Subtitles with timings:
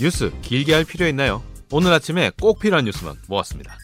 [0.00, 1.42] 뉴스 길게 할 필요 있나요?
[1.70, 3.76] 오늘 아침에 꼭 필요한 뉴스만 모았습니다.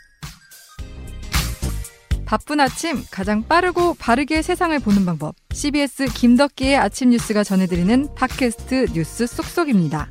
[2.25, 5.35] 바쁜 아침 가장 빠르고 바르게 세상을 보는 방법.
[5.53, 10.11] CBS 김덕기의 아침 뉴스가 전해드리는 팟캐스트 뉴스 쏙쏙입니다.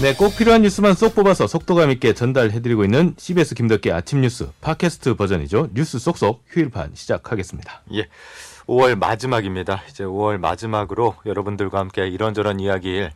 [0.00, 5.16] 네, 꼭 필요한 뉴스만 쏙 뽑아서 속도감 있게 전달해드리고 있는 CBS 김덕기 아침 뉴스 팟캐스트
[5.16, 5.70] 버전이죠.
[5.74, 7.82] 뉴스 쏙쏙 휴일판 시작하겠습니다.
[7.94, 8.06] 예.
[8.68, 9.82] 5월 마지막입니다.
[9.88, 13.10] 이제 5월 마지막으로 여러분들과 함께 이런저런 이야기를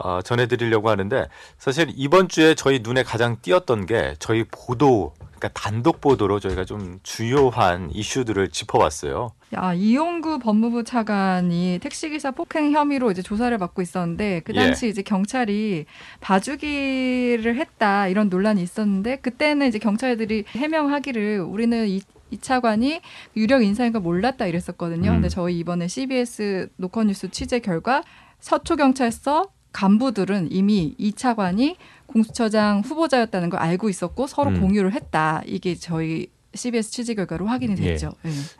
[0.00, 6.00] 어, 전해드리려고 하는데 사실 이번 주에 저희 눈에 가장 띄었던 게 저희 보도 그러니까 단독
[6.00, 9.32] 보도로 저희가 좀 주요한 이슈들을 짚어봤어요.
[9.56, 14.90] 야, 이용구 법무부 차관이 택시기사 폭행 혐의로 이제 조사를 받고 있었는데 그 당시 예.
[14.90, 15.86] 이제 경찰이
[16.20, 23.00] 봐주기를 했다 이런 논란이 있었는데 그때는 이제 경찰들이 해명하기를 우리는 이, 이 차관이
[23.36, 25.10] 유력 인사인 걸 몰랐다 이랬었거든요.
[25.10, 25.14] 음.
[25.16, 28.02] 근데 저희 이번에 CBS 노컷뉴스 취재 결과
[28.40, 34.60] 서초경찰서 간부들은 이미 이 차관이 공수처장 후보자였다는 걸 알고 있었고 서로 음.
[34.60, 35.42] 공유를 했다.
[35.46, 38.12] 이게 저희 CBS 취재 결과로 확인이 됐죠.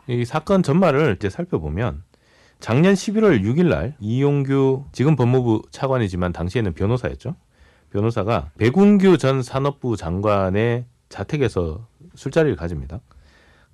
[0.09, 0.13] 예.
[0.13, 2.03] 이 사건 전말을 이제 살펴보면
[2.59, 7.35] 작년 11월 6일 날 이용규 지금 법무부 차관이지만 당시에는 변호사였죠.
[7.91, 12.99] 변호사가 백운규 전 산업부 장관의 자택에서 술자리를 가집니다.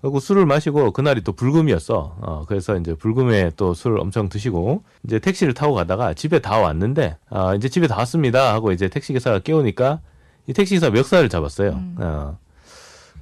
[0.06, 2.18] 그리고 술을 마시고 그날이 또 불금이었어.
[2.22, 7.18] 어, 그래서 이제 불금에 또 술을 엄청 드시고 이제 택시를 타고 가다가 집에 다 왔는데
[7.32, 10.02] 아, 이제 집에 다 왔습니다 하고 이제 택시 기사가 깨우니까
[10.46, 11.72] 이 택시 기사 멱살을 잡았어요.
[11.72, 11.96] 음.
[11.98, 12.38] 어,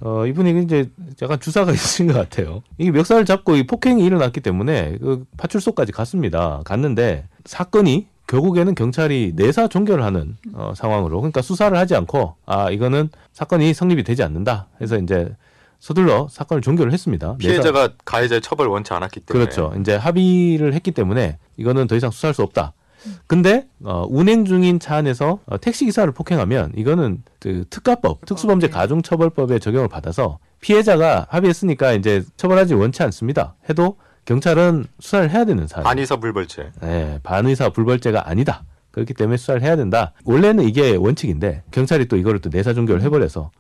[0.02, 0.90] 어, 이분이 이제
[1.22, 2.64] 약간 주사가 있으신 것 같아요.
[2.78, 6.64] 이게 멱살을 잡고 이 폭행이 일어났기 때문에 그 파출소까지 갔습니다.
[6.66, 13.08] 갔는데 사건이 결국에는 경찰이 내사 종결을 하는 어, 상황으로 그러니까 수사를 하지 않고 아 이거는
[13.32, 15.34] 사건이 성립이 되지 않는다 해서 이제
[15.88, 17.34] 서둘러 사건을 종결을 했습니다.
[17.34, 19.74] 내사- 피해자가 가해자의 처벌을 원치 않았기 때문에 그렇죠.
[19.82, 22.72] 이제 합의를 했기 때문에 이거는 더 이상 수사할 수 없다.
[23.28, 28.72] 근데 어, 운행 중인 차 안에서 어, 택시 기사를 폭행하면 이거는 그 특가법, 특수범죄 네.
[28.74, 33.56] 가중처벌법에 적용을 받아서 피해자가 합의했으니까 이제 처벌하지 원치 않습니다.
[33.70, 35.84] 해도 경찰은 수사를 해야 되는 사안.
[35.84, 36.72] 반의사 불벌죄.
[36.84, 38.64] 예, 반의사 불벌죄가 아니다.
[38.94, 40.14] 그렇기 때문에 수사를 해야 된다.
[40.24, 43.52] 원래는 이게 원칙인데 경찰이 또 이거를 또 내사 종결을 해버려서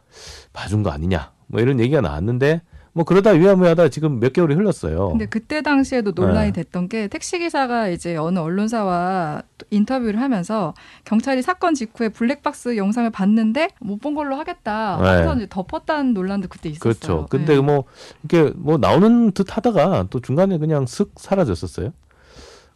[0.54, 1.32] 봐준 거 아니냐.
[1.48, 2.62] 뭐 이런 얘기가 나왔는데
[2.96, 5.10] 뭐 그러다 위야무야하다 지금 몇 개월이 흘렀어요.
[5.10, 6.62] 근데 그때 당시에도 논란이 네.
[6.62, 13.10] 됐던 게 택시 기사가 이제 어느 언론사와 또 인터뷰를 하면서 경찰이 사건 직후에 블랙박스 영상을
[13.10, 15.00] 봤는데 못 본 걸로 하겠다.
[15.02, 15.08] 네.
[15.08, 16.94] 하면서 이제 덮었다는 논란도 그때 있었어요.
[16.94, 17.26] 그렇죠.
[17.32, 17.62] 근데 네.
[17.62, 17.86] 뭐
[18.24, 21.92] 이게 뭐 나오는 듯 하다가 또 중간에 그냥 슥 사라졌었어요.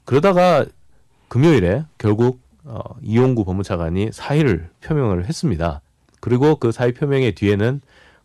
[0.06, 0.66] 그러다가
[1.28, 5.81] 금요일에 결국 어, 이용구 법무차관이 사의를 표명을 했습니다.
[6.19, 7.81] 그리고 그 사의 표명의 뒤에는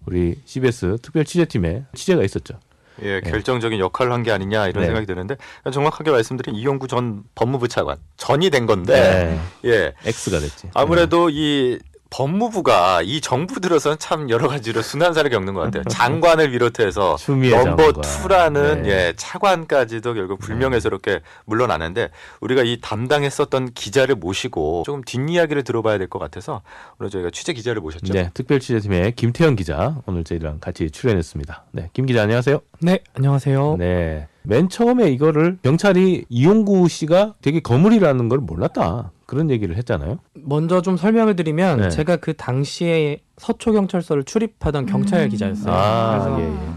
[0.06, 2.58] 우리 CBS 특별 취재팀의 취재가 있었죠.
[3.02, 4.86] 예, 결정적인 역할을 한 게 아니냐 이런 네.
[4.86, 5.36] 생각이 드는데
[5.72, 10.68] 정확하게 말씀드린 이용구 전 법무부 차관 전이 된 건데 예, X가 됐지.
[10.74, 11.78] 아무래도 이
[12.12, 15.82] 법무부가 이 정부 들어서는 참 여러 가지로 순환사를 겪는 것 같아요.
[15.84, 17.16] 장관을 비롯해서
[17.64, 17.92] 넘버.
[18.02, 18.90] 투라는 네.
[18.90, 26.18] 예, 차관까지도 결국 불명예스럽게 물러나는데 우리가 이 담당했었던 기자를 모시고 조금 뒷이야기를 들어봐야 될 것
[26.18, 26.60] 같아서
[27.00, 28.12] 오늘 저희가 취재 기자를 모셨죠.
[28.12, 31.64] 네, 특별 취재팀의 김태현 기자 오늘 저희랑 같이 출연했습니다.
[31.72, 32.60] 네, 김 기자 안녕하세요.
[32.84, 33.76] 네, 안녕하세요.
[33.78, 34.26] 네.
[34.42, 39.12] 맨 처음에 이거를 경찰이 이용구 씨가 되게 거물이라는 걸 몰랐다.
[39.24, 40.18] 그런 얘기를 했잖아요.
[40.34, 41.90] 먼저 좀 설명을 드리면 네.
[41.90, 45.28] 제가 그 당시에 서초 경찰서를 출입하던 경찰 음.
[45.28, 45.72] 기자였어요.
[45.72, 46.68] 아, 그래서 예, 예.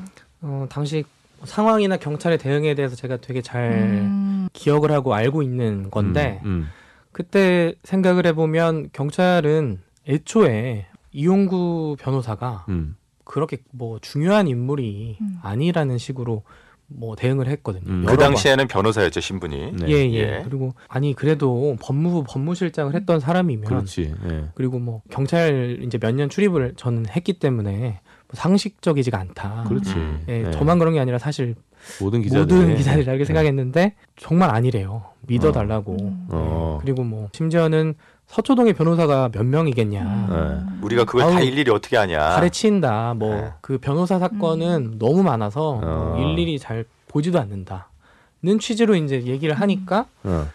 [0.41, 1.03] 어, 당시
[1.43, 6.67] 상황이나 경찰의 대응에 대해서 제가 되게 잘 음, 기억을 하고 알고 있는 건데 음,
[7.11, 12.95] 그때 생각을 해보면 경찰은 애초에 이용구 변호사가 음,
[13.25, 15.37] 그렇게 뭐 중요한 인물이 음.
[15.41, 16.43] 아니라는 식으로
[16.87, 17.83] 뭐 대응을 했거든요.
[17.87, 18.01] 음.
[18.05, 18.27] 그 여러 번.
[18.27, 19.71] 당시에는 변호사였죠 신분이.
[19.73, 19.87] 네.
[19.87, 20.41] 예, 예, 예.
[20.45, 24.13] 그리고 아니 그래도 법무부 법무실장을 했던 사람이면 그렇지.
[24.29, 24.43] 예.
[24.53, 29.65] 그리고 뭐 경찰 이제 몇 년 출입을 저는 했기 때문에 뭐 상식적이지가 않다.
[29.67, 29.93] 그렇지.
[29.95, 30.23] 음.
[30.29, 30.51] 예, 예.
[30.51, 31.55] 저만 그런 게 아니라 사실
[31.99, 35.05] 모든 기자들 모든 기자들이 이렇게 생각했는데 정말 아니래요.
[35.21, 35.97] 믿어달라고.
[35.99, 36.27] 음.
[36.29, 36.77] 어.
[36.83, 37.95] 그리고 뭐 심지어는
[38.27, 40.01] 서초동의 변호사가 몇 명이겠냐.
[40.03, 40.79] 음.
[40.81, 42.17] 우리가 그걸 다 아우, 일일이 어떻게 하냐.
[42.19, 43.13] 가르친다.
[43.13, 43.53] 뭐 네.
[43.61, 46.17] 그 변호사 사건은 너무 많아서 어.
[46.19, 50.47] 일일이 잘 보지도 않는다는 취지로 이제 얘기를 하니까 어.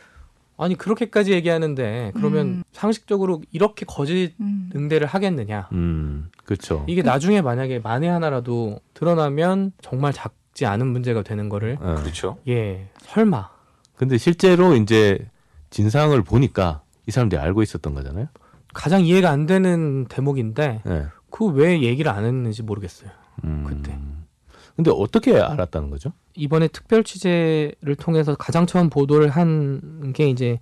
[0.58, 2.62] 아니 그렇게까지 얘기하는데 그러면 음.
[2.72, 4.70] 상식적으로 이렇게 거짓 음.
[4.74, 5.68] 응대를 하겠느냐?
[5.72, 6.84] 음, 그렇죠.
[6.86, 11.94] 이게 나중에 만약에 만에 하나라도 드러나면 정말 작지 않은 문제가 되는 거를 어.
[12.00, 12.36] 그렇죠.
[12.46, 13.48] 예 설마
[13.96, 15.18] 근데 실제로 이제
[15.70, 18.26] 진상을 보니까 이 사람들이 알고 있었던 거잖아요.
[18.72, 21.06] 가장 이해가 안 되는 대목인데 예.
[21.30, 23.10] 그왜 얘기를 안 했는지 모르겠어요.
[23.44, 23.64] 음.
[23.66, 23.98] 그때.
[24.76, 26.12] 근데 어떻게 알았다는 거죠?
[26.34, 30.58] 이번에 특별 취재를 통해서 가장 처음 보도를 한 게 이제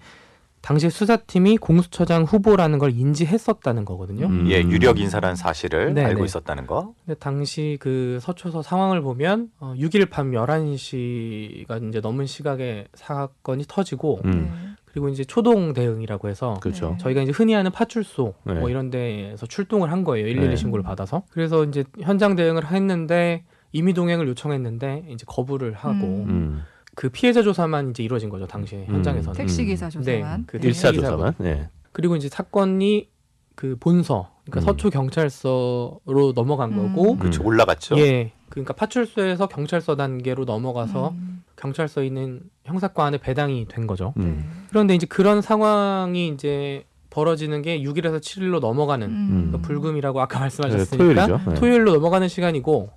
[0.61, 4.26] 당시 수사팀이 공수처장 후보라는 걸 인지했었다는 거거든요.
[4.26, 4.46] 음.
[4.50, 6.25] 예, 유력 인사라는 사실을 네, 알고 네.
[6.25, 6.94] 있었다는 거.
[7.06, 14.20] 근데 당시 그 서초서 상황을 보면 어, 6일 밤 11시가 이제 넘은 시각에 사건이 터지고
[14.25, 14.75] 음.
[14.98, 16.90] 그리고 이제 초동 대응이라고 해서 그렇죠.
[16.90, 16.96] 네.
[16.98, 18.54] 저희가 이제 흔히 하는 파출소 네.
[18.54, 20.26] 뭐 이런 데에서 출동을 한 거예요.
[20.26, 20.56] 112 네.
[20.56, 21.22] 신고를 받아서.
[21.30, 26.28] 그래서 이제 현장 대응을 했는데 임의 동행을 요청했는데 이제 거부를 하고 음.
[26.28, 26.62] 음.
[26.96, 28.48] 그 피해자 조사만 이제 이루어진 거죠.
[28.48, 28.94] 당시에 음.
[28.96, 29.36] 현장에서는.
[29.36, 30.44] 택시 기사 네, 조사만.
[30.48, 30.68] 그 네.
[30.68, 30.94] 1차 기사고.
[31.00, 31.34] 조사만.
[31.38, 31.68] 네.
[31.92, 33.08] 그리고 이제 사건이
[33.54, 34.74] 그 본서 그러니까 음.
[34.74, 36.92] 서초 경찰서로 넘어간 음.
[36.92, 37.42] 거고 그렇죠.
[37.42, 37.46] 음.
[37.46, 37.98] 올라갔죠.
[37.98, 38.32] 예.
[38.48, 41.38] 그러니까 파출소에서 경찰서 단계로 넘어가서 음.
[41.58, 44.14] 경찰서에 있는 형사과 안에 배당이 된 거죠.
[44.16, 44.25] 네.
[44.25, 44.66] 음.
[44.70, 49.49] 그런데 이제 그런 상황이 이제 벌어지는 게 6일에서 7일로 넘어가는 음.
[49.52, 51.50] 그 불금이라고 아까 네, 말씀하셨으니까 토요일이죠.
[51.50, 51.55] 네.
[51.55, 52.90] 토요일로 넘어가는 시간이고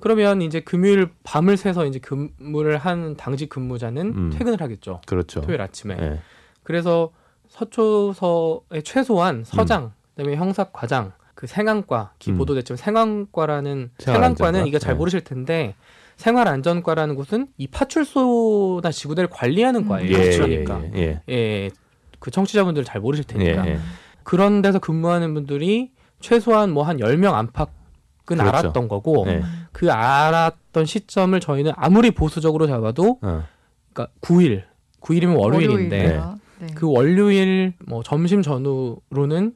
[0.00, 4.30] 그러면 이제 금요일 밤을 새서 이제 근무를 한 당직 근무자는 음.
[4.30, 5.00] 퇴근을 하겠죠.
[5.06, 5.40] 그렇죠.
[5.40, 5.96] 토요일 아침에.
[5.96, 6.20] 네.
[6.62, 7.10] 그래서
[7.48, 12.38] 서초서의 최소한 서장, 그다음에 형사과장, 그 생안과 기 음.
[12.38, 13.90] 보도됐지만 생안과라는?
[13.98, 14.98] 생안과는 이거 잘 네.
[14.98, 15.74] 모르실 텐데
[16.20, 19.88] 생활안전과라는 곳은 이 파출소나 지구대를 관리하는 음.
[19.88, 20.18] 과예요.
[20.18, 21.34] 예, 예, 그러니까 예, 예.
[21.34, 21.70] 예,
[22.18, 23.78] 그 청취자분들 잘 모르실 테니까 예, 예.
[24.22, 27.72] 그런 데서 근무하는 분들이 최소한 뭐한 10명 안팎은
[28.26, 28.42] 그렇죠.
[28.42, 29.42] 알았던 거고 네.
[29.72, 33.44] 그 알았던 시점을 저희는 아무리 보수적으로 잡아도 어.
[33.92, 34.64] 그러니까 9일
[35.00, 36.38] 9일이면 월요일인데 월요일이요.
[36.58, 36.66] 네.
[36.74, 39.54] 그 월요일 뭐 점심 전후로는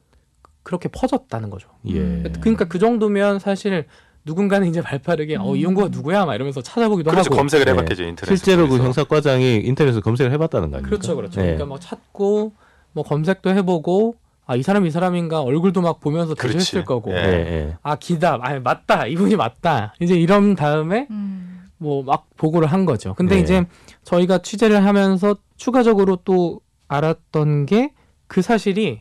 [0.62, 1.68] 그렇게 퍼졌다는 거죠.
[1.88, 1.98] 예.
[1.98, 2.32] 음.
[2.40, 3.84] 그러니까 그 정도면 사실
[4.24, 5.56] 누군가는 이제 발빠르게 어 음.
[5.56, 7.28] 이용구가 누구야 막 이러면서 찾아보기도 그렇죠.
[7.28, 7.72] 하고 검색을 네.
[7.72, 8.36] 해봤겠죠 인터넷.
[8.36, 10.88] 실제로 그 형사과장이 인터넷에서 검색을 해봤다는 거 아닙니까?
[10.96, 11.40] 그렇죠, 그렇죠.
[11.40, 11.46] 네.
[11.48, 12.52] 그러니까 막 찾고
[12.92, 14.16] 뭐 검색도 해보고
[14.46, 16.34] 아 이 사람 이 사람인가 얼굴도 막 보면서.
[16.34, 17.16] 대조했을 거고 예.
[17.16, 17.22] 예,
[17.68, 17.76] 예.
[17.82, 21.64] 아 기다 아 맞다 이분이 맞다 이제 이런 다음에 음.
[21.78, 23.14] 뭐막 보고를 한 거죠.
[23.14, 23.40] 근데 네.
[23.42, 23.64] 이제
[24.04, 27.92] 저희가 취재를 하면서 추가적으로 또 알았던 게
[28.26, 29.00] 그 사실이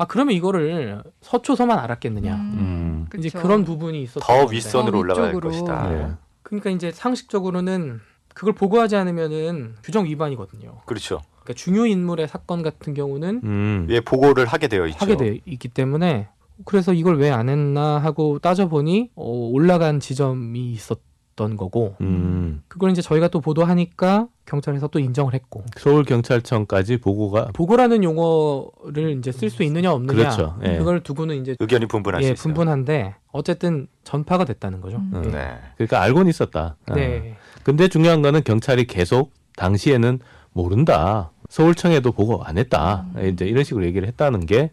[0.00, 3.06] 아 그러면 이거를 서초서만 알았겠느냐 음.
[3.18, 3.42] 이제 그쵸.
[3.42, 4.46] 그런 부분이 있었던 더.
[4.50, 5.32] 윗선으로 더 올라갈.
[5.38, 5.88] 것이다.
[5.90, 6.10] 네.
[6.42, 8.00] 그러니까 이제 상식적으로는
[8.32, 10.80] 그걸 보고하지 않으면은 규정 위반이거든요.
[10.86, 11.20] 그렇죠.
[11.42, 13.86] 그러니까 중요 인물의 사건 같은 경우는 음.
[13.90, 14.96] 예, 보고를 하게 되어 있죠.
[15.00, 16.28] 하게 돼 있기 때문에
[16.64, 20.98] 그래서 이걸 왜 안 했나 하고 따져보니 어, 올라간 지점이 있었
[21.40, 22.62] 던 거고 음.
[22.68, 29.32] 그걸 이제 저희가 또 보도하니까 경찰에서 또 인정을 했고 서울 경찰청까지 보고가 보고라는 용어를 이제
[29.32, 30.58] 쓸 수 있느냐 없느냐 그렇죠.
[30.64, 30.76] 예.
[30.76, 32.34] 그걸 두고는 이제 의견이 분분할 수 예.
[32.34, 34.98] 분분한데 어쨌든 전파가 됐다는 거죠.
[34.98, 35.12] 음.
[35.14, 35.22] 어.
[35.24, 35.30] 예.
[35.30, 35.58] 네.
[35.76, 36.76] 그러니까 알고는 있었다.
[36.90, 36.94] 어.
[36.94, 37.36] 네.
[37.62, 40.18] 근데 중요한 거는 경찰이 계속 당시에는
[40.52, 41.30] 모른다.
[41.48, 43.06] 서울청에도 보고 안 했다.
[43.16, 43.28] 음.
[43.28, 44.70] 이제 이런 식으로 얘기를 했다는 게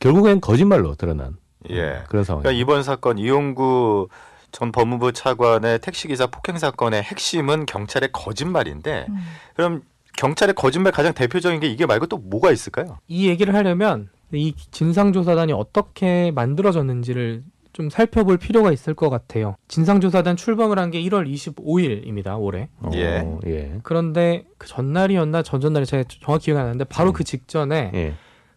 [0.00, 1.36] 결국엔 거짓말로 드러난
[1.70, 2.02] 예.
[2.08, 2.42] 그런 상황.
[2.42, 4.08] 그러니까 이번 사건 이용구
[4.52, 9.16] 전 법무부 차관의 택시기사 폭행 사건의 핵심은 경찰의 거짓말인데 음.
[9.54, 9.82] 그럼
[10.16, 12.98] 경찰의 거짓말 가장 대표적인 게 이게 말고 또 뭐가 있을까요?
[13.08, 19.54] 이 얘기를 하려면 이 진상조사단이 어떻게 만들어졌는지를 좀 살펴볼 필요가 있을 것 같아요.
[19.68, 22.40] 진상조사단 출범을 한 게 1월 25일입니다.
[22.40, 22.68] 올해.
[22.80, 23.24] 어, 예.
[23.46, 23.78] 예.
[23.84, 27.12] 그런데 그 전날이었나 전전날이 제가 정확히 기억이 안 나는데 바로 음.
[27.12, 28.14] 그 직전에 예.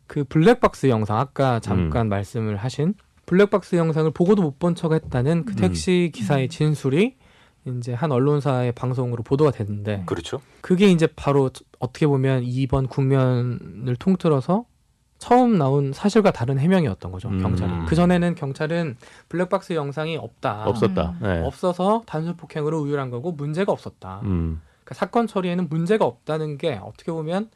[0.08, 1.62] 그 블랙박스 영상 아까 음.
[1.62, 2.96] 잠깐 말씀을 하신
[3.26, 5.56] 블랙박스 영상을 보고도 못 본 척 했다는 그 음.
[5.56, 6.50] 택시 기사의 음.
[6.50, 7.16] 진술이
[7.66, 10.42] 이제 한 언론사의 방송으로 보도가 됐는데 그렇죠.
[10.62, 11.50] 그게 이제 바로
[11.80, 14.66] 어떻게 보면 이번 국면을 통틀어서
[15.20, 17.40] 처음 나온 사실과 다른 해명이었던 거죠 음.
[17.44, 18.98] 경찰이 그 전에는 경찰은
[19.30, 21.16] 블랙박스 영상이 없다 없었다.
[21.22, 21.26] 음.
[21.28, 21.42] 예.
[21.46, 24.62] 없어서 단순 폭행으로 우율한 거고 문제가 없었다 음.
[24.84, 27.52] 그러니까 사건 처리에는 문제가 없다는 게 어떻게 보면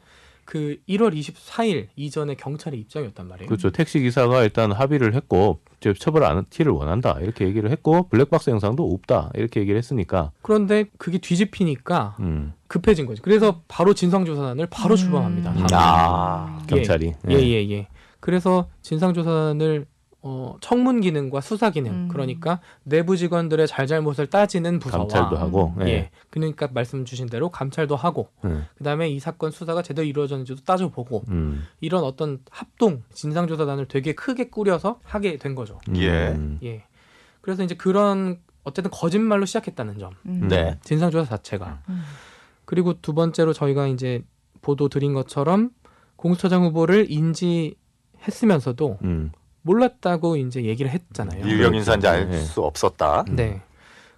[0.45, 3.71] 그 1월 24일 이전의 경찰의 입장이었단 말이에요 그렇죠.
[3.71, 5.59] 택시 기사가 일단 합의를 했고
[5.99, 10.31] 처벌 안 티를 원한다 이렇게 얘기를 했고 블랙박스 영상도 없다 이렇게 얘기를 했으니까.
[10.41, 12.53] 그런데 그게 뒤집히니까 음.
[12.67, 14.97] 급해진 거죠 그래서 바로 진상조사단을 바로 음.
[14.97, 15.67] 출범합니다 음.
[15.73, 16.67] 아, 예.
[16.67, 17.13] 경찰이.
[17.29, 17.87] 예, 예, 예.
[18.19, 19.85] 그래서 진상조사단을
[20.27, 22.07] 어, 청문 기능과 수사 기능, 음.
[22.07, 25.75] 그러니까 내부 직원들의 잘잘못을 따지는 부서와 감찰도 하고.
[25.81, 25.85] 예.
[25.85, 26.11] 예.
[26.31, 28.65] 그러니까 말씀 주신 대로 감찰도 하고 음.
[28.75, 31.61] 그다음에 이 사건 수사가 제대로 이루어졌는지도 따져보고 음.
[31.79, 35.79] 이런 어떤 합동 진상조사단을 되게 크게 꾸려서 하게 된 거죠.
[35.95, 36.29] 예.
[36.29, 36.57] 음.
[36.63, 36.85] 예.
[37.41, 40.13] 그래서 이제 그런 어쨌든 거짓말로 시작했다는 점.
[40.25, 40.47] 음.
[40.47, 40.79] 네.
[40.83, 41.83] 진상조사 자체가.
[41.87, 42.01] 음.
[42.65, 44.23] 그리고 두 번째로 저희가 이제
[44.63, 45.69] 보도 드린 것처럼
[46.15, 49.31] 공수처장 후보를 인지했으면서도 음.
[49.65, 51.43] 몰랐다고 이제 얘기를 했잖아요.
[51.45, 52.37] 유력 인사인지 알 네.
[52.39, 53.25] 수 없었다.
[53.29, 53.35] 음.
[53.35, 53.61] 네.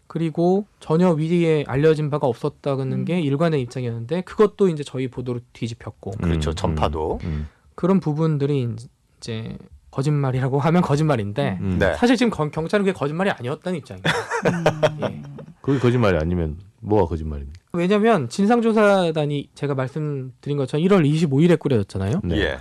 [0.07, 3.05] 그리고 전혀 위에 알려진 바가 없었다는 음.
[3.05, 6.51] 게 일관의 입장이었는데 그것도 이제 저희 보도로 뒤집혔고 그렇죠.
[6.51, 6.55] 음.
[6.55, 7.19] 전파도.
[7.23, 7.47] 음.
[7.75, 8.67] 그런 부분들이
[9.17, 9.57] 이제
[9.91, 11.77] 거짓말이라고 하면 거짓말인데 음.
[11.79, 11.93] 네.
[11.95, 14.03] 사실 지금 경- 경찰은 그게 거짓말이 아니었다는 입장이에요.
[14.47, 14.99] 음.
[15.03, 15.21] 예.
[15.61, 17.59] 그게 거짓말이 아니면 뭐가 거짓말입니까?
[17.73, 22.21] 왜냐면 진상조사단이 제가 말씀드린 것처럼 1월 25일에 꾸려졌잖아요.
[22.23, 22.35] 네.
[22.37, 22.57] 예.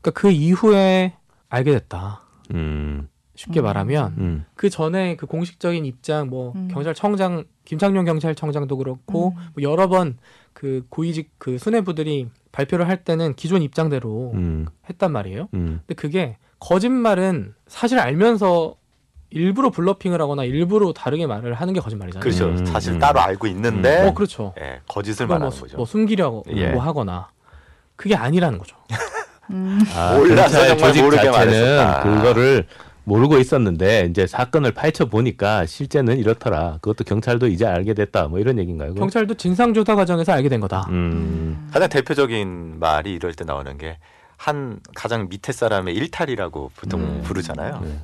[0.00, 1.14] 그러니까 그 이후에
[1.48, 2.22] 알게 됐다.
[2.54, 3.64] 음, 쉽게 음.
[3.64, 6.68] 말하면 음, 그 전에 그 공식적인 입장 뭐 음.
[6.70, 9.48] 경찰청장 김창룡 경찰청장도 그렇고 음.
[9.54, 10.16] 뭐 여러 번
[10.58, 15.48] 그 고위직 그 수뇌부들이 발표를 할 때는 기존 입장대로 음, 했단 말이에요.
[15.54, 15.82] 음.
[15.86, 18.74] 근데 그게 거짓말은 사실 알면서
[19.30, 22.24] 일부러 블러핑을 하거나 일부러 다르게 말을 하는 게 거짓말이잖아요.
[22.24, 22.48] 그렇죠.
[22.48, 22.98] 음, 사실 음.
[22.98, 24.52] 따로 알고 있는데 어 그렇죠.
[24.60, 25.76] 예, 거짓을 그걸 말하는 뭐, 거죠.
[25.76, 26.72] 뭐 숨기려고 예.
[26.72, 27.28] 뭐 하거나
[27.94, 28.76] 그게 아니라는 거죠.
[29.50, 29.80] 음.
[29.94, 32.02] 아, 몰라서 정말 조직 모르게 자체는 말했었다.
[32.02, 32.66] 그거를
[33.04, 36.78] 모르고 있었는데 이제 사건을 파헤쳐 보니까 실제는 이렇더라.
[36.82, 38.28] 그것도 경찰도 이제 알게 됐다.
[38.28, 38.90] 뭐 이런 얘기인가요?
[38.90, 39.00] 그거?
[39.00, 40.86] 경찰도 진상 조사 과정에서 알게 된 거다.
[40.90, 43.98] 음, 가장 대표적인 말이 이럴 때 나오는 게
[44.38, 47.20] 한 가장 밑에 사람의 일탈이라고 보통 음.
[47.24, 47.80] 부르잖아요.
[47.82, 48.00] 네.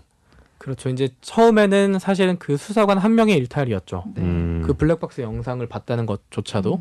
[0.59, 0.89] 그렇죠.
[0.89, 4.05] 이제 처음에는 사실은 그 수사관 한 명의 일탈이었죠.
[4.17, 4.23] 네.
[4.23, 6.81] 음, 그 블랙박스 영상을 봤다는 것조차도.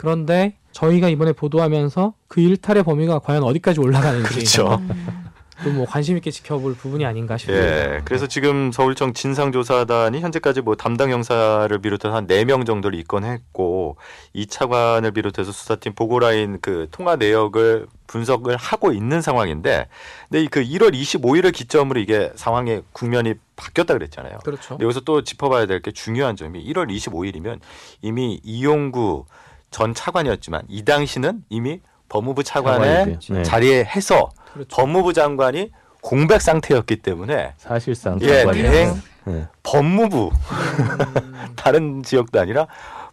[0.00, 4.76] 그런데 저희가 이번에 보도하면서 그 일탈의 범위가 과연 어디까지 올라가는지 그렇죠.
[4.80, 5.26] 음.
[5.62, 7.58] 또뭐 관심 있게 지켜볼 부분이 아닌가 싶어요.
[7.58, 13.96] 예, 그래서 지금 서울청 진상조사단이 현재까지 뭐 담당 형사를 비롯해서 한 네 명 정도를 입건했고
[14.32, 19.88] 이 차관을 비롯해서 수사팀 보고라인 그 통화 내역을 분석을 하고 있는 상황인데,
[20.30, 24.38] 근데 그 1월 25일을 기점으로 이게 상황의 국면이 바뀌었다 그랬잖아요.
[24.42, 24.78] 그렇죠.
[24.80, 27.60] 여기서 또 짚어봐야 될 게 중요한 점이 1월 25일이면
[28.00, 29.26] 이미 이용구
[29.70, 33.18] 전 차관이었지만 이 당시는 이미 법무부 차관의.
[33.30, 33.42] 네.
[33.42, 34.68] 자리에 해서 그렇죠.
[34.76, 35.70] 법무부 장관이
[36.02, 38.44] 공백 상태였기 때문에 사실상 예.
[38.50, 39.46] 대행 네.
[39.62, 42.66] 법무부 음, 다른 지역도 아니라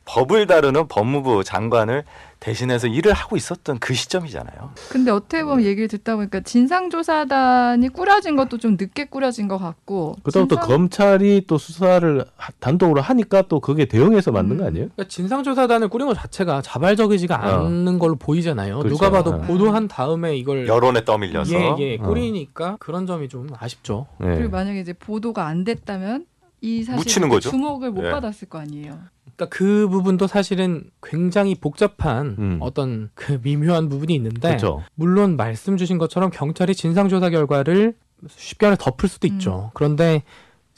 [0.07, 2.03] 법을 다루는 법무부 장관을
[2.39, 4.71] 대신해서 일을 하고 있었던 그 시점이잖아요.
[4.89, 10.15] 근데 어떻게 보면 얘기를 듣다 보니까 진상조사단이 꾸려진 것도 좀 늦게 꾸려진 것 같고.
[10.23, 14.67] 그다음 또 진상- 검찰이 또 수사를 하- 단독으로 하니까 또 그게 대응해서 만든 거 음.
[14.67, 14.87] 아니에요?
[14.95, 17.65] 그러니까 진상조사단을 꾸린 것 자체가 자발적이지가 어.
[17.65, 18.77] 않는 걸로 보이잖아요.
[18.79, 18.89] 그렇죠.
[18.95, 19.41] 누가 봐도 어.
[19.41, 22.03] 보도한 다음에 이걸 여론에 떠밀려서 예, 예, 어.
[22.03, 24.07] 꾸리니까 그런 점이 좀 아쉽죠.
[24.19, 24.35] 네.
[24.35, 26.25] 그리고 만약에 이제 보도가 안 됐다면
[26.61, 27.49] 이 사실 묻히는 거죠.
[27.49, 28.11] 주목을 못 예.
[28.11, 28.99] 받았을 거 아니에요.
[29.37, 32.57] 그러니까 그 부분도 사실은 굉장히 복잡한 음.
[32.59, 34.83] 어떤 그 미묘한 부분이 있는데 그렇죠.
[34.95, 37.93] 물론 말씀 주신 것처럼 경찰이 진상조사 결과를
[38.29, 39.69] 쉽게 말해 덮을 수도 있죠.
[39.75, 40.23] 그런데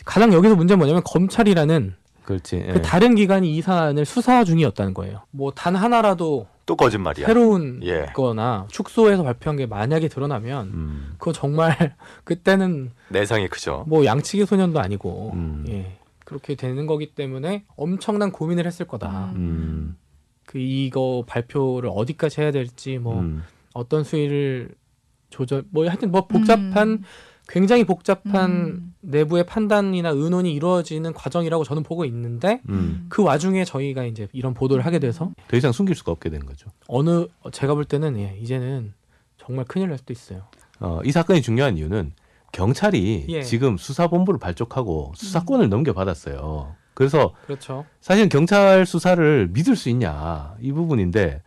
[0.06, 2.58] 가장 여기서 문제는 뭐냐면 검찰이라는 그렇지.
[2.68, 2.74] 예.
[2.74, 5.22] 그 다른 기관이 이 사안을 수사 중이었다는 거예요.
[5.32, 7.26] 뭐 단 하나라도 또 거짓말이야.
[7.26, 8.06] 새로운 예.
[8.14, 11.14] 거나 축소해서 발표한 게 만약에 드러나면 음.
[11.18, 13.86] 그거 정말 그때는 내상이 크죠.
[13.88, 15.66] 뭐 양치기 소년도 아니고 음.
[15.70, 15.98] 예.
[16.30, 19.34] 그렇게 되는 거기 때문에 엄청난 고민을 했을 거다.
[19.36, 19.98] 음.
[20.46, 23.42] 그 이거 발표를 어디까지 해야 될지 뭐 음.
[23.74, 24.70] 어떤 수위를
[25.32, 27.04] 조절 뭐 하여튼 뭐 복잡한 음.
[27.48, 28.94] 굉장히 복잡한 음.
[29.02, 33.08] 내부의 판단이나 의논이 이루어지는 과정이라고 저는 보고 있는데 음.
[33.10, 36.70] 그 와중에 저희가 이제 이런 보도를 하게 돼서 더 이상 숨길 수가 없게 된 거죠.
[36.88, 38.94] 어느 제가 볼 때는 예, 이제는
[39.38, 40.44] 정말 큰일 날 수도 있어요.
[40.80, 42.12] 어, 이 사건이 중요한 이유는
[42.52, 43.42] 경찰이 예.
[43.44, 46.76] 지금 수사본부를 발족하고 수사권을 넘겨받았어요.
[46.94, 47.86] 그래서 그렇죠.
[48.02, 51.42] 사실 경찰 수사를 믿을 수 있냐 이 부분인데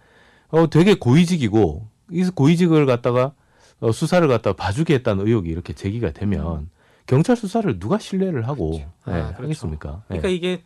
[0.48, 3.32] 어, 되게 고위직이고 이 고위직을 갖다가
[3.80, 6.70] 어, 수사를 갖다가 봐주게 했다는 의혹이 이렇게 제기가 되면
[7.06, 9.42] 경찰 수사를 누가 신뢰를 하고 아, 예, 그렇죠.
[9.42, 10.02] 하겠습니까?
[10.04, 10.18] 예.
[10.20, 10.62] 그러니까 이게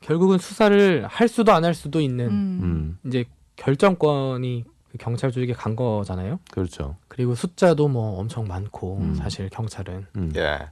[0.00, 2.60] 결국은 수사를 할 수도 안 할 수도 있는 음.
[2.62, 3.24] 음, 이제
[3.56, 6.40] 결정권이 그 경찰 조직에 간 거잖아요.
[6.50, 6.96] 그렇죠.
[7.08, 9.14] 그리고 숫자도 뭐 엄청 많고 음.
[9.14, 10.32] 사실 경찰은 음.
[10.36, 10.40] 예.
[10.40, 10.68] 그러니까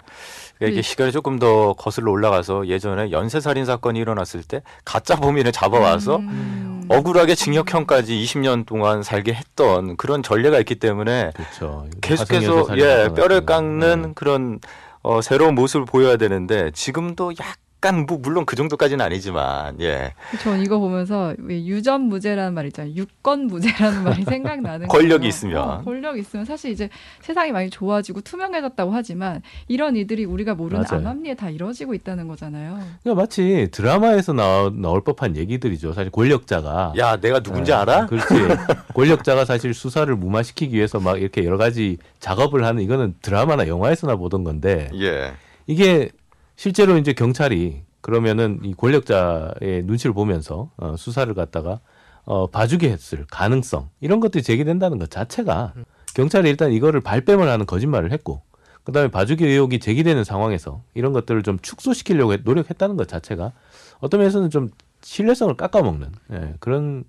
[0.61, 0.83] 이게 음.
[0.83, 6.85] 시간이 조금 더 거슬러 올라가서 예전에 연쇄 살인 사건이 일어났을 때 가짜 범인을 잡아와서 음.
[6.89, 11.87] 억울하게 징역형까지 20년 동안 살게 했던 그런 전례가 있기 때문에 그렇죠.
[12.01, 13.45] 계속해서 예 뼈를.
[13.45, 14.13] 깎는 네.
[14.15, 14.59] 그런
[15.03, 20.61] 어, 새로운 모습을 보여야 되는데 지금도 약 간 뭐 물론 그 정도까지는 아니지만 예 전
[20.61, 22.93] 이거 보면서 왜 유전 무죄라는 말 있잖아요.
[22.95, 25.29] 유권 무죄라는 말이 생각나는 권력이 거예요.
[25.29, 25.63] 있으면.
[25.63, 26.89] 어, 권력이 있으면 사실 이제
[27.21, 31.07] 세상이 많이 좋아지고 투명해졌다고 하지만 이런 일들이 우리가 모르는 맞아요.
[31.07, 32.79] 암암리에 다 이루어지고 있다는 거잖아요.
[33.03, 35.93] 그러니까 마치 드라마에서 나올, 나올 법한 얘기들이죠.
[35.93, 38.07] 사실 권력자가 야 내가 누군지 예, 알아?
[38.07, 38.27] 그렇지.
[38.95, 44.43] 권력자가 사실 수사를 무마시키기 위해서 막 이렇게 여러 가지 작업을 하는 이거는 드라마나 영화에서나 보던
[44.45, 45.33] 건데 예
[45.67, 46.11] 이게
[46.59, 51.79] 실제로 이제 경찰이 그러면은 이 권력자의 눈치를 보면서 어, 수사를 갖다가
[52.25, 55.73] 어, 봐주게 했을 가능성 이런 것들이 제기된다는 것 자체가
[56.15, 58.43] 경찰이 일단 이거를 발뺌을 하는 거짓말을 했고
[58.83, 63.53] 그다음에 봐주기 의혹이 제기되는 상황에서 이런 것들을 좀 축소시키려고 했- 노력했다는 것 자체가
[64.01, 64.69] 어떤 면에서는 좀
[65.03, 67.05] 신뢰성을 깎아먹는 예, 그런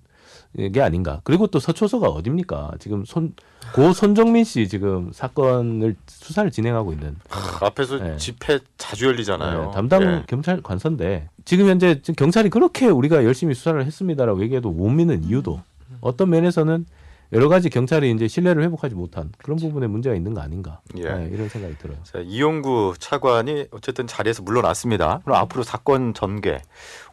[0.56, 1.20] 게 아닌가.
[1.22, 2.72] 그리고 또 서초서가 어딥니까?
[2.80, 3.34] 지금 손,
[3.72, 7.16] 고 손정민 씨 지금 사건을 수사를 진행하고 있는
[7.60, 8.16] 앞에서 네.
[8.16, 9.66] 집회 자주 열리잖아요.
[9.66, 10.24] 네, 담당 예.
[10.26, 15.62] 경찰 관서인데 지금 현재 지금 경찰이 그렇게 우리가 열심히 수사를 했습니다라고 얘기해도 못 믿는 이유도
[16.00, 16.84] 어떤 면에서는
[17.32, 21.02] 여러 가지 경찰이 이제 신뢰를 회복하지 못한 그런 부분에 문제가 있는 거 아닌가 예.
[21.02, 21.98] 네, 이런 생각이 들어요.
[22.02, 25.20] 자, 이용구 차관이 어쨌든 자리에서 물러났습니다.
[25.24, 26.60] 그럼 앞으로 사건 전개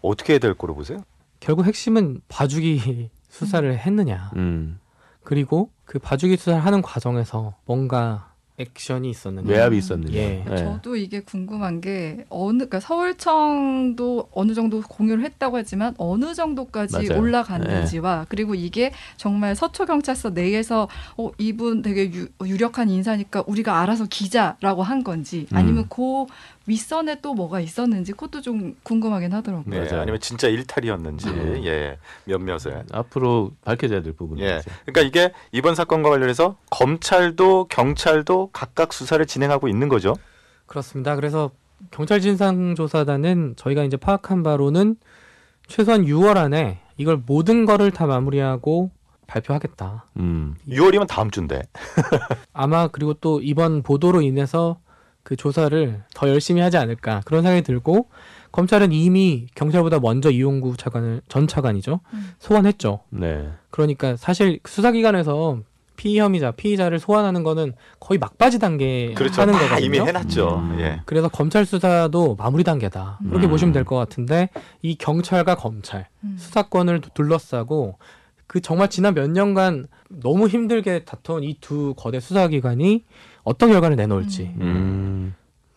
[0.02, 1.04] 어떻게 해야 될 거로 보세요?
[1.40, 4.32] 결국 핵심은 봐주기 수사를 했느냐.
[4.36, 4.80] 음,
[5.24, 9.48] 그리고 그 봐주기 수사를 하는 과정에서 뭔가 액션이 있었느냐.
[9.48, 10.16] 외압이 있었느냐.
[10.16, 10.44] 예.
[10.48, 10.58] 네.
[10.58, 17.22] 저도 이게 궁금한 게 어느 그러니까 서울청도 어느 정도 공유를 했다고 하지만 어느 정도까지 맞아요.
[17.22, 24.08] 올라갔는지와 그리고 이게 정말 서초 경찰서 내에서 어 이분 되게 유, 유력한 인사니까 우리가 알아서
[24.10, 25.88] 기자라고 한 건지 아니면 음.
[25.90, 26.26] 그
[26.68, 29.66] 윗선에 또 뭐가 있었는지 그것도 좀 궁금하긴 하더라고요.
[29.68, 30.02] 네, 맞아요.
[30.02, 31.66] 아니면 진짜 일탈이었는지 네.
[31.66, 34.46] 예 몇몇에 앞으로 밝혀져야 될 부분이죠.
[34.46, 34.62] 예.
[34.86, 40.14] 그러니까 이게 이번 사건과 관련해서 검찰도 경찰도 각각 수사를 진행하고 있는 거죠.
[40.66, 41.16] 그렇습니다.
[41.16, 41.52] 그래서
[41.92, 44.98] 경찰 진상조사단은 저희가 이제 파악한 바로는
[45.68, 48.92] 최소한 6월 안에 이걸 모든 거를 다 마무리하고
[49.28, 50.06] 발표하겠다.
[50.18, 51.62] 음, 6월이면 다음 주인데.
[52.54, 54.80] 아마 그리고 또 이번 보도로 인해서
[55.28, 58.08] 그 조사를 더 열심히 하지 않을까 그런 생각이 들고
[58.54, 62.32] 검찰은 이미 경찰보다 먼저 이용구 차관을 전 차관이죠 음.
[62.40, 63.02] 소환했죠.
[63.10, 65.60] 네, 그러니까 사실 수사기관에서
[65.98, 69.42] 피의 혐의자 피의자를 소환하는 거는 거의 막바지 단계 그렇죠.
[69.42, 69.86] 하는 다 거거든요.
[69.86, 70.60] 이미 해놨죠.
[70.60, 70.78] 음.
[70.80, 71.02] 예.
[71.06, 73.50] 그래서 검찰 수사도 마무리 단계다 그렇게 음.
[73.50, 74.48] 보시면 될 것 같은데
[74.82, 76.38] 이 경찰과 검찰 음.
[76.40, 77.98] 수사권을 두- 둘러싸고
[78.46, 83.04] 그 정말 지난 몇 년간 너무 힘들게 다퉈온 이 두 거대 수사기관이
[83.44, 84.97] 어떤 결과를 내놓을지 음.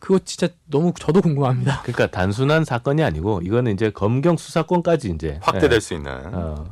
[0.00, 1.82] 그거 진짜 너무 저도 궁금합니다.
[1.82, 6.12] 그러니까 단순한 사건이 아니고 이거는 이제 검경 수사권까지 이제 확대될 예, 수 있는.
[6.34, 6.64] 어,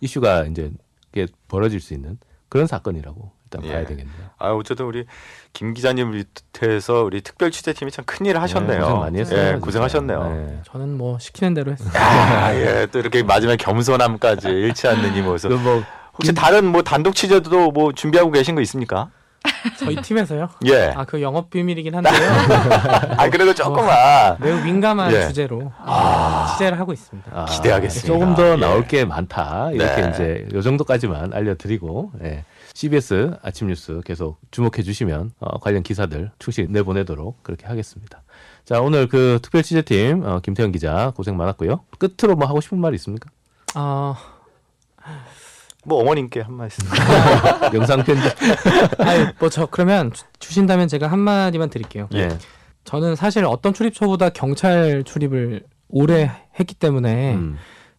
[0.00, 0.70] 이슈가 이제
[1.12, 3.72] 이게 벌어질 수 있는 그런 사건이라고 일단 예.
[3.72, 4.30] 봐야 되겠네요.
[4.38, 5.04] 아 어쨌든 우리
[5.52, 8.78] 김 기자님 밑에서 우리 특별 취재팀이 참 큰일을 하셨네요.
[8.78, 9.54] 네, 고생 많이 했어요.
[9.54, 9.58] 예.
[9.58, 10.28] 고생하셨네요.
[10.30, 10.60] 네.
[10.64, 11.90] 저는 뭐 시키는 대로 했어요.
[11.94, 15.48] 아, 예, 또 이렇게 마지막에 겸손함까지 잃지 않는 이 모습.
[15.48, 15.82] 그뭐
[16.14, 19.10] 혹시 다른 뭐 단독 취재도 뭐 준비하고 계신 거 있습니까?
[19.78, 20.48] 저희 팀에서요.
[20.66, 20.92] 예.
[20.96, 22.14] 아 그 영업 비밀이긴 한데요.
[23.16, 24.36] 아, 그래도 조금만.
[24.40, 25.26] 매우 민감한 예.
[25.28, 26.48] 주제로 아.
[26.52, 27.30] 취재를 하고 있습니다.
[27.32, 28.06] 아, 기대하겠습니다.
[28.06, 28.56] 조금 더 예.
[28.56, 29.70] 나올 게 많다.
[29.72, 30.10] 이렇게 네.
[30.10, 32.44] 이제 요 정도까지만 알려드리고 예.
[32.74, 38.22] CBS 아침 뉴스 계속 주목해 주시면 어, 관련 기사들 충실히 내보내도록 그렇게 하겠습니다.
[38.64, 41.80] 자 오늘 그 특별 취재팀 어, 김태현 기자 고생 많았고요.
[41.98, 43.30] 끝으로 뭐 하고 싶은 말 있습니까?
[43.74, 44.16] 아,
[45.86, 46.84] 뭐 어머님께 한 말씀.
[47.72, 48.32] 영상 편집.
[49.00, 52.08] 아니 뭐저 그러면 주- 주신다면 제가 한 마디만 드릴게요.
[52.14, 52.28] 예.
[52.84, 57.56] 저는 사실 어떤 출입처보다 경찰 출입을 오래 했기 때문에 음,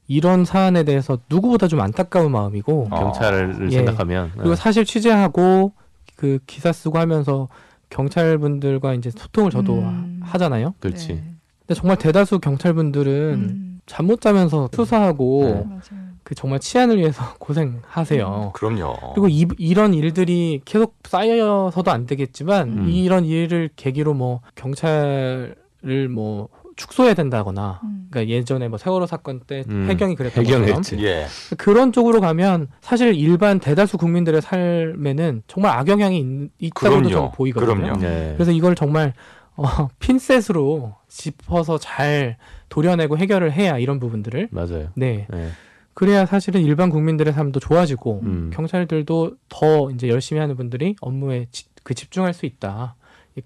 [0.08, 3.00] 이런 사안에 대해서 누구보다 좀 안타까운 마음이고 어.
[3.00, 3.78] 경찰을 예.
[3.78, 4.56] 생각하면 그리고 예.
[4.56, 5.71] 사실 취재하고
[6.17, 7.47] 그 기사 쓰고 하면서
[7.89, 10.19] 경찰 분들과 이제 소통을 저도 음.
[10.23, 10.73] 하잖아요.
[10.82, 11.08] 그렇지.
[11.08, 11.23] 네.
[11.60, 13.80] 근데 정말 대다수 경찰 분들은 음.
[13.86, 15.78] 잠못 자면서 수사하고 네.
[16.27, 18.51] 그 정말 치안을 위해서 고생하세요.
[18.53, 19.13] 그럼요.
[19.15, 22.89] 그리고 이, 이런 일들이 계속 쌓여서도 안 되겠지만 음.
[22.89, 28.07] 이런 일을 계기로 뭐 경찰을 뭐 축소해야 된다거나 음.
[28.11, 29.87] 그러니까 예전에 뭐 세월호 사건 때 음.
[29.89, 30.97] 해경이 그랬던 것처럼 해경했지.
[31.01, 31.27] 예.
[31.57, 37.09] 그런 쪽으로 가면 사실 일반 대다수 국민들의 삶에는 정말 악영향이 있, 있다고도 그럼요.
[37.09, 37.93] 좀 보이거든요.
[37.93, 38.03] 그럼요.
[38.03, 38.33] 예.
[38.35, 39.13] 그래서 이걸 정말
[39.55, 39.63] 어,
[39.99, 42.35] 핀셋으로 짚어서 잘
[42.67, 44.89] 도려내고 해결을 해야 이런 부분들을 맞아요.
[44.93, 45.51] 네 예.
[45.97, 48.51] 그래야 사실은 일반 국민들의 삶도 좋아지고 음.
[48.53, 52.93] 경찰들도 더 이제 열심히 하는 분들이 업무에 지- 그 집중할 수 있다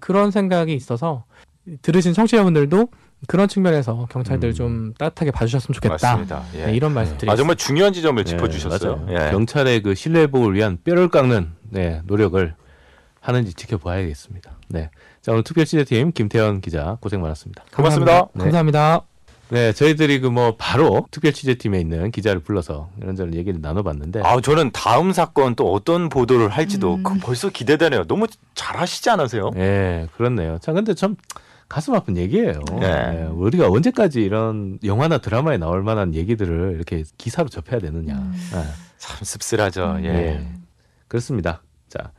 [0.00, 1.24] 그런 생각이 있어서
[1.80, 2.88] 들으신 청취자분들도
[3.26, 4.52] 그런 측면에서 경찰들 음.
[4.54, 6.44] 좀 따뜻하게 봐주셨으면 좋겠다 맞습니다.
[6.56, 6.66] 예.
[6.66, 7.32] 네, 이런 말씀 드리겠습니다.
[7.32, 8.96] 아 정말 중요한 지점을 예, 짚어주셨어요.
[8.96, 9.26] 맞아요.
[9.28, 9.30] 예.
[9.30, 12.54] 경찰의 그 신뢰 회복을 위한 뼈를 깎는 네, 노력을
[13.20, 14.50] 하는지 지켜봐야겠습니다.
[14.68, 14.90] 네.
[15.22, 17.64] 자, 오늘 특별 취재팀 김태현 기자 고생 많았습니다.
[17.74, 18.26] 고맙습니다.
[18.34, 18.42] 네.
[18.44, 19.02] 감사합니다.
[19.52, 24.70] 네, 저희들이 그 뭐 바로 특별 취재팀에 있는 기자를 불러서 이런저런 얘기를 나눠봤는데 아 저는
[24.72, 27.02] 다음 사건 또 어떤 보도를 할지도 음.
[27.02, 28.04] 그 벌써 기대되네요.
[28.04, 29.50] 너무 잘하시지 않으세요?
[29.56, 30.56] 예, 그렇네요.
[30.62, 31.16] 자, 근데 참
[31.68, 32.60] 가슴 아픈 얘기예요.
[32.80, 32.86] 네.
[32.86, 38.14] 예, 우리가 언제까지 이런 영화나 드라마에 나올 만한 얘기들을 이렇게 기사로 접해야 되느냐.
[38.14, 38.32] 음.
[38.54, 38.62] 예.
[38.96, 39.96] 참 씁쓸하죠.
[39.98, 40.04] 음.
[40.04, 40.08] 예.
[40.08, 40.46] 예.
[41.08, 41.62] 그렇습니다.
[41.88, 42.10] 자,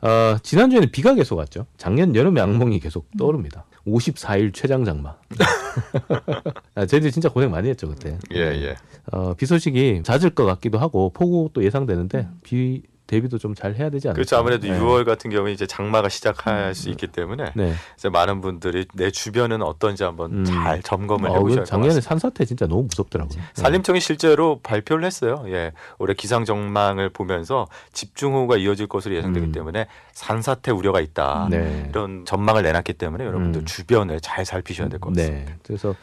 [0.00, 1.66] 어, 지난주에는 비가 계속 왔죠.
[1.76, 3.64] 작년 여름의 악몽이 계속 떠오릅니다.
[3.86, 5.16] 54일 최장 장마.
[6.74, 8.18] 아, 저희들 진짜 고생 많이 했죠, 그때.
[8.34, 8.76] 예, 예.
[9.10, 14.06] 어, 비 소식이 잦을 것 같기도 하고, 폭우도 예상되는데, 비 대비도 좀 잘 해야 되지
[14.06, 14.14] 않을까.
[14.14, 14.36] 그렇죠.
[14.36, 14.78] 아무래도 네.
[14.78, 17.72] 6월 같은 경우에 이제 장마가 시작할 수 있기 때문에 네.
[17.96, 20.44] 이제 많은 분들이 내 주변은 어떤지 한번 음.
[20.44, 22.00] 잘 점검을 어, 해보셔야 작년에.
[22.00, 23.36] 산사태 진짜 너무 무섭더라고요.
[23.36, 23.44] 네.
[23.54, 25.42] 산림청이 실제로 발표를 했어요.
[25.48, 29.52] 예, 올해 기상 전망을 보면서 집중호우가 이어질 것으로 예상되기 음.
[29.52, 31.48] 때문에 산사태 우려가 있다.
[31.50, 31.86] 네.
[31.88, 33.64] 이런 전망을 내놨기 때문에 여러분들 음.
[33.64, 35.50] 주변을 잘 살피셔야 될 것 같습니다.
[35.50, 35.56] 네.
[35.66, 35.94] 그래서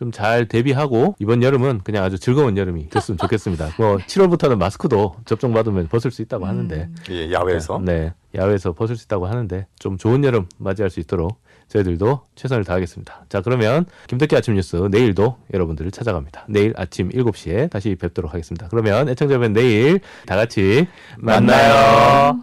[0.00, 3.70] 좀 잘 대비하고 이번 여름은 그냥 아주 즐거운 여름이 됐으면 좋겠습니다.
[3.78, 6.94] 뭐 7월부터는 마스크도 접종 받으면 벗을 수 있다고 하는데 음.
[7.10, 8.12] 예, 야외에서 네.
[8.34, 13.26] 야외에서 벗을 수 있다고 하는데 좀 좋은 여름 맞이할 수 있도록 저희들도 최선을 다하겠습니다.
[13.28, 16.46] 자, 그러면 김덕기 아침 뉴스 내일도 여러분들을 찾아갑니다.
[16.48, 18.66] 내일 아침 7시에 다시 뵙도록 하겠습니다.
[18.68, 22.42] 그러면 애청자 여러분 내일 다 같이 만나요.